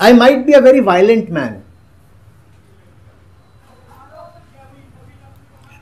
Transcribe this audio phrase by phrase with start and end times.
[0.00, 1.62] I might be a very violent man.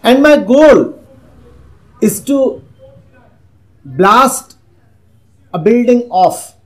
[0.03, 1.05] And my goal
[2.03, 2.62] is to
[3.85, 4.57] blast
[5.54, 6.57] a building off.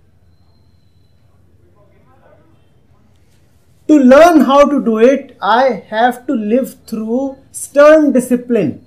[3.88, 8.86] To learn how to do it, I have to live through stern discipline.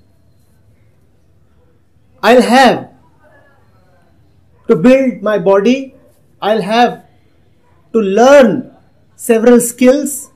[2.20, 2.90] I'll have
[4.66, 5.94] to build my body,
[6.42, 7.05] I'll have
[7.96, 8.54] to learn
[9.16, 10.30] several skills.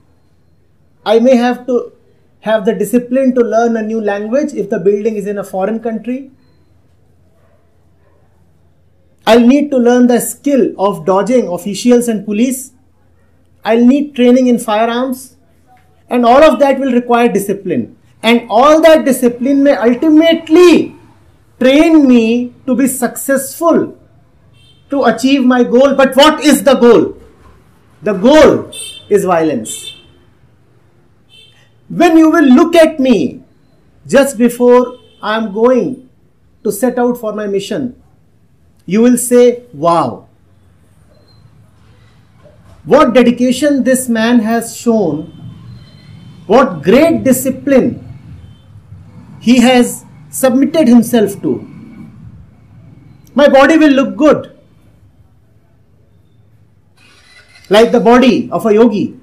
[1.05, 1.93] I may have to
[2.41, 5.81] have the discipline to learn a new language if the building is in a foreign
[5.81, 6.31] country.
[9.27, 12.73] I'll need to learn the skill of dodging officials and police.
[13.65, 15.37] I'll need training in firearms.
[16.09, 17.97] And all of that will require discipline.
[18.23, 20.97] And all that discipline may ultimately
[21.61, 23.97] train me to be successful
[24.89, 25.95] to achieve my goal.
[25.95, 27.21] But what is the goal?
[28.03, 28.71] The goal
[29.11, 29.95] is violence.
[31.89, 33.43] When you will look at me
[34.07, 36.09] just before I am going
[36.65, 38.01] to set out for my mission,
[38.87, 40.29] you will say, Wow,
[42.85, 45.25] what dedication this man has shown,
[46.47, 48.07] what great discipline
[49.41, 51.67] he has submitted himself to.
[53.35, 54.59] My body will look good,
[57.71, 59.19] like the body of a yogi.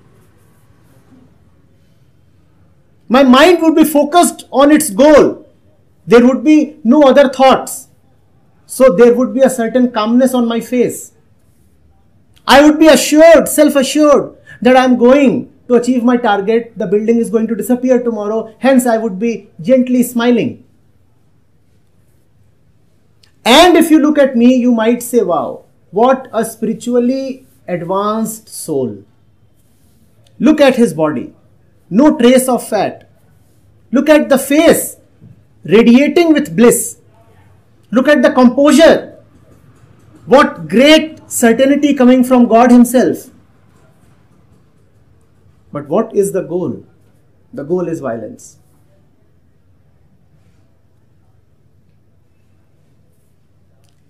[3.09, 5.45] My mind would be focused on its goal.
[6.05, 7.87] There would be no other thoughts.
[8.65, 11.13] So there would be a certain calmness on my face.
[12.45, 16.73] I would be assured, self assured, that I am going to achieve my target.
[16.77, 18.55] The building is going to disappear tomorrow.
[18.59, 20.63] Hence, I would be gently smiling.
[23.45, 29.03] And if you look at me, you might say, wow, what a spiritually advanced soul.
[30.39, 31.33] Look at his body.
[31.89, 33.09] No trace of fat.
[33.91, 34.97] Look at the face
[35.63, 36.99] radiating with bliss.
[37.91, 39.17] Look at the composure.
[40.25, 43.29] What great certainty coming from God Himself.
[45.71, 46.85] But what is the goal?
[47.53, 48.57] The goal is violence.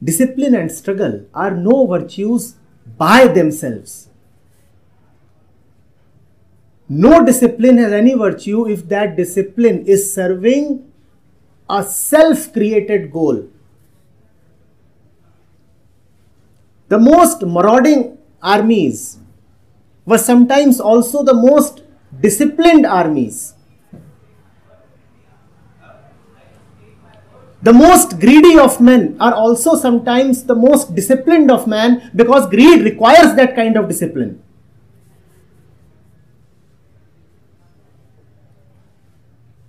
[0.03, 2.55] Discipline and struggle are no virtues
[2.97, 4.09] by themselves.
[6.89, 10.89] No discipline has any virtue if that discipline is serving
[11.69, 13.49] a self created goal.
[16.87, 19.19] The most marauding armies
[20.05, 21.83] were sometimes also the most
[22.21, 23.53] disciplined armies.
[27.61, 32.81] The most greedy of men are also sometimes the most disciplined of man because greed
[32.81, 34.41] requires that kind of discipline.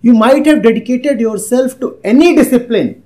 [0.02, 3.02] You might have dedicated yourself to any discipline.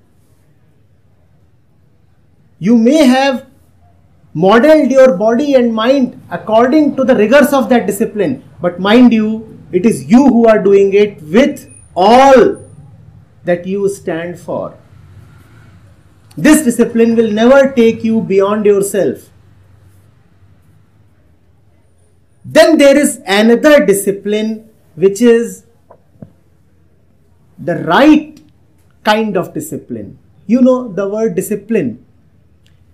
[2.59, 3.47] You may have
[4.34, 8.44] modeled your body and mind according to the rigors of that discipline.
[8.60, 12.62] But mind you, it is you who are doing it with all
[13.44, 14.78] that you stand for.
[16.36, 19.28] This discipline will never take you beyond yourself.
[22.44, 25.64] Then there is another discipline which is
[27.58, 28.41] the right
[29.04, 30.19] kind of discipline.
[30.47, 32.04] You know, the word discipline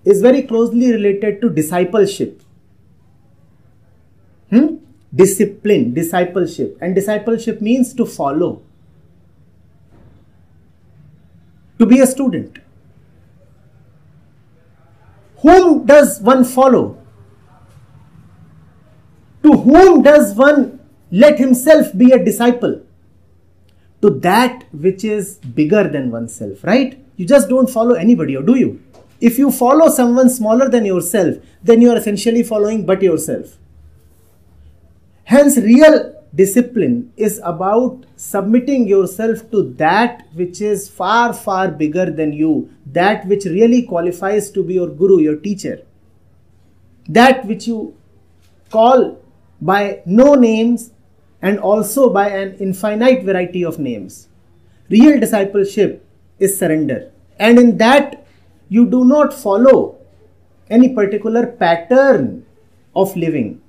[0.04, 2.42] is very closely related to discipleship.
[4.50, 4.76] Hmm?
[5.14, 6.76] Discipline, discipleship.
[6.81, 8.62] And discipleship means to follow,
[11.78, 12.59] to be a student.
[15.39, 17.00] Whom does one follow?
[19.44, 20.81] To whom does one
[21.12, 22.83] let himself be a disciple?
[24.03, 27.03] To that which is bigger than oneself, right?
[27.17, 28.83] You just don't follow anybody, or do you?
[29.21, 33.56] If you follow someone smaller than yourself, then you are essentially following but yourself.
[35.25, 42.32] Hence, real discipline is about submitting yourself to that which is far, far bigger than
[42.32, 45.82] you, that which really qualifies to be your guru, your teacher,
[47.08, 47.96] that which you
[48.70, 49.19] call
[49.60, 50.92] by no names
[51.42, 54.28] and also by an infinite variety of names.
[54.90, 56.04] Real discipleship
[56.38, 57.10] is surrender.
[57.38, 58.26] And in that
[58.69, 59.98] you do not follow
[60.70, 62.44] any particular pattern
[62.94, 63.62] of living.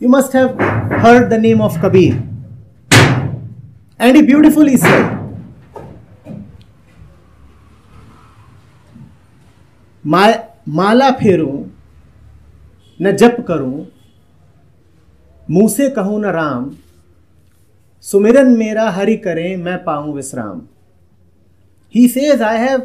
[0.00, 0.58] You must have
[1.02, 2.20] heard the name of Kabir.
[4.00, 5.18] And he beautifully said,
[10.04, 11.68] My mala pheru
[13.00, 13.84] न जप करूं
[15.50, 16.70] मुंह से कहूं न राम
[18.04, 20.60] सुमिरन मेरा हरि करें मैं पाऊं विश्राम
[21.94, 22.82] he says I have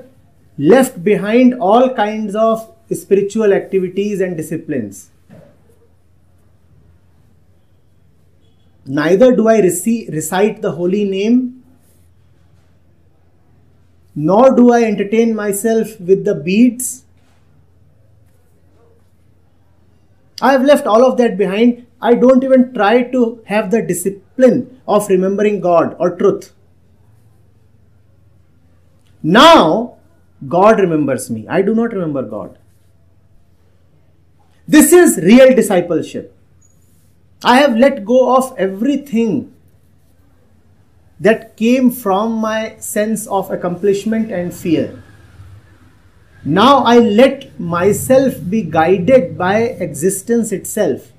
[0.58, 5.10] left behind all kind of spiritual activities and disciplines
[8.87, 11.63] neither do i receive, recite the holy name
[14.15, 17.05] nor do i entertain myself with the beads
[20.41, 24.81] i have left all of that behind I don't even try to have the discipline
[24.89, 26.53] of remembering God or truth.
[29.23, 29.99] Now,
[30.49, 31.47] God remembers me.
[31.47, 32.59] I do not remember God.
[34.67, 36.37] This is real discipleship.
[37.45, 39.53] I have let go of everything
[41.19, 45.03] that came from my sense of accomplishment and fear.
[46.45, 51.13] Now I let myself be guided by existence itself.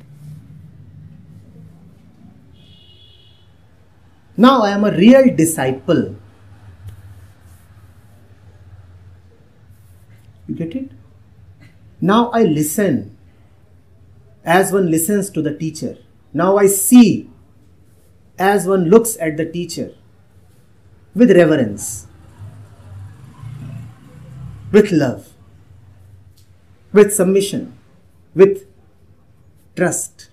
[4.36, 6.16] Now I am a real disciple.
[10.48, 10.92] You get it?
[12.02, 13.16] Now I listen
[14.44, 15.98] as one listens to the teacher.
[16.34, 17.30] Now I see
[18.40, 19.94] as one looks at the teacher
[21.14, 22.08] with reverence,
[24.72, 25.30] with love,
[26.92, 27.78] with submission,
[28.34, 28.66] with
[29.76, 30.30] trust.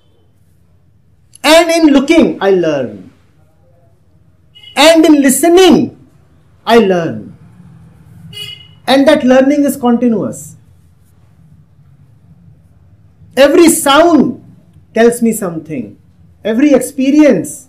[1.44, 3.12] And in looking, I learn.
[4.76, 6.08] And in listening,
[6.64, 7.36] I learn.
[8.86, 10.56] And that learning is continuous.
[13.36, 14.42] Every sound
[14.94, 15.98] tells me something.
[16.44, 17.68] Every experience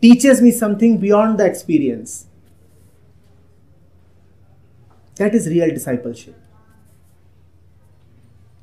[0.00, 2.26] teaches me something beyond the experience.
[5.16, 6.36] That is real discipleship.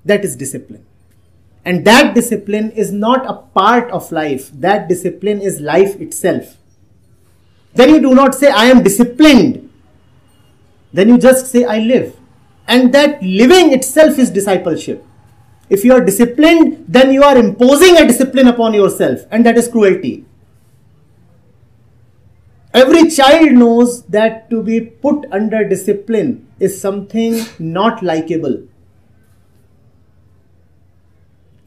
[0.05, 0.85] That is discipline.
[1.65, 6.57] And that discipline is not a part of life, that discipline is life itself.
[7.73, 9.69] Then you do not say, I am disciplined.
[10.93, 12.15] Then you just say, I live.
[12.67, 15.03] And that living itself is discipleship.
[15.69, 19.67] If you are disciplined, then you are imposing a discipline upon yourself, and that is
[19.67, 20.25] cruelty.
[22.73, 28.63] Every child knows that to be put under discipline is something not likable.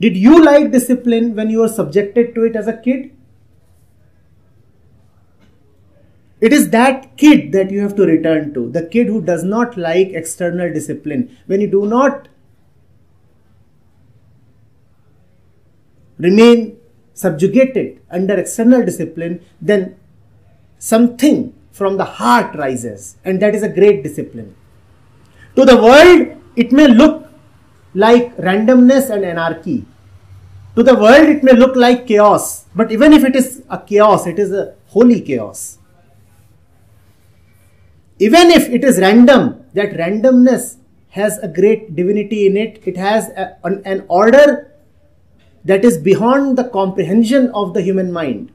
[0.00, 3.10] Did you like discipline when you were subjected to it as a kid?
[6.40, 9.76] It is that kid that you have to return to, the kid who does not
[9.76, 11.36] like external discipline.
[11.46, 12.28] When you do not
[16.18, 16.76] remain
[17.14, 19.96] subjugated under external discipline, then
[20.78, 24.54] something from the heart rises, and that is a great discipline.
[25.56, 27.28] To the world, it may look
[27.94, 29.86] like randomness and anarchy.
[30.76, 34.26] To the world, it may look like chaos, but even if it is a chaos,
[34.26, 35.78] it is a holy chaos
[38.18, 40.76] even if it is random, that randomness
[41.10, 42.82] has a great divinity in it.
[42.84, 44.72] It has a, an, an order
[45.68, 48.50] that is beyond the comprehension of the human mind.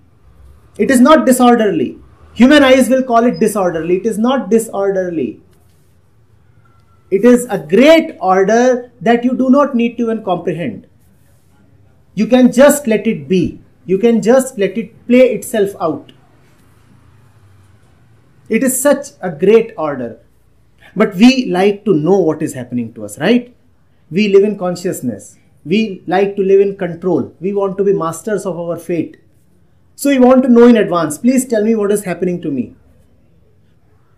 [0.79, 1.99] It is not disorderly.
[2.33, 3.97] Human eyes will call it disorderly.
[3.97, 5.39] It is not disorderly.
[7.11, 10.87] It is a great order that you do not need to even comprehend.
[12.15, 13.61] You can just let it be.
[13.85, 16.13] You can just let it play itself out.
[18.49, 20.19] It is such a great order.
[20.95, 23.55] But we like to know what is happening to us, right?
[24.09, 25.37] We live in consciousness.
[25.65, 27.33] We like to live in control.
[27.39, 29.17] We want to be masters of our fate.
[29.95, 31.17] So we want to know in advance.
[31.17, 32.75] Please tell me what is happening to me.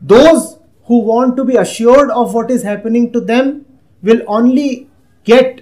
[0.01, 3.65] Those who want to be assured of what is happening to them
[4.01, 4.89] will only
[5.23, 5.61] get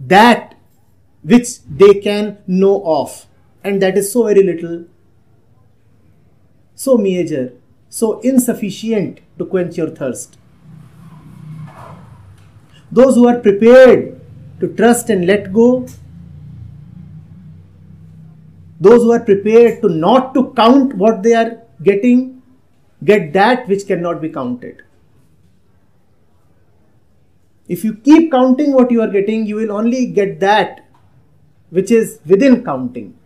[0.00, 0.54] that
[1.22, 3.26] which they can know of.
[3.62, 4.86] And that is so very little
[6.76, 7.54] so major,
[7.88, 10.36] so insufficient to quench your thirst.
[12.92, 14.20] Those who are prepared
[14.60, 15.86] to trust and let go,
[18.80, 22.42] those who are prepared to not to count what they are getting,
[23.04, 24.82] get that which cannot be counted.
[27.68, 30.86] If you keep counting what you are getting, you will only get that
[31.70, 33.18] which is within counting.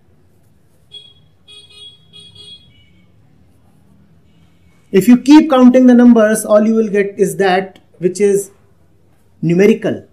[4.90, 8.50] If you keep counting the numbers, all you will get is that which is
[9.42, 10.06] numerical.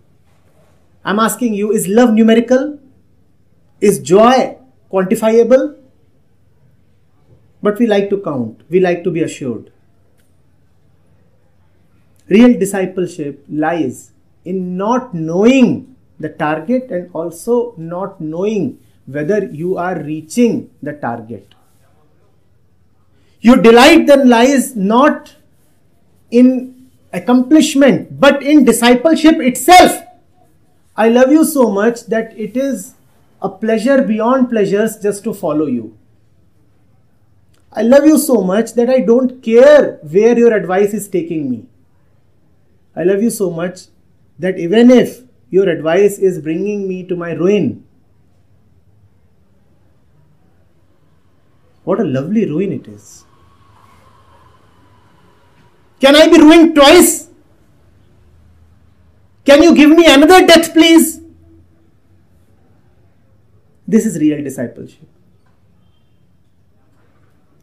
[1.03, 2.79] I'm asking you, is love numerical?
[3.79, 4.57] Is joy
[4.91, 5.77] quantifiable?
[7.61, 9.71] But we like to count, we like to be assured.
[12.29, 14.11] Real discipleship lies
[14.43, 21.55] in not knowing the target and also not knowing whether you are reaching the target.
[23.39, 25.35] Your delight then lies not
[26.31, 26.76] in
[27.13, 30.03] accomplishment but in discipleship itself.
[30.95, 32.95] I love you so much that it is
[33.41, 35.97] a pleasure beyond pleasures just to follow you.
[37.71, 41.65] I love you so much that I don't care where your advice is taking me.
[42.95, 43.81] I love you so much
[44.39, 45.21] that even if
[45.51, 47.85] your advice is bringing me to my ruin,
[51.83, 53.26] what a lovely ruin it is.
[55.99, 57.27] Can I be ruined twice?
[59.45, 61.21] Can you give me another death, please?
[63.87, 65.07] This is real discipleship.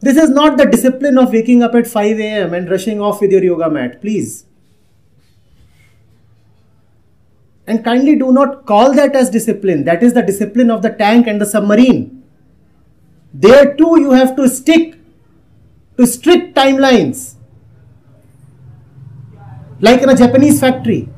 [0.01, 2.55] This is not the discipline of waking up at 5 a.m.
[2.55, 4.47] and rushing off with your yoga mat, please.
[7.67, 9.85] And kindly do not call that as discipline.
[9.85, 12.23] That is the discipline of the tank and the submarine.
[13.33, 14.99] There too, you have to stick
[15.97, 17.35] to strict timelines.
[19.81, 21.09] Like in a Japanese factory.